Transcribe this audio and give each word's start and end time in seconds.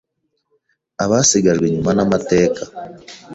“Abasigajwe 1.03 1.65
inyuma 1.67 1.91
n’amateka 1.97 2.61